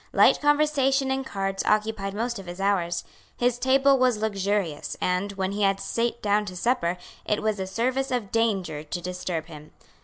[0.13, 3.03] Light conversation and cards occupied most of his hours.
[3.37, 7.67] His table was luxurious; and, when he had sate down to supper, it was a
[7.67, 9.73] service of danger to disturb him.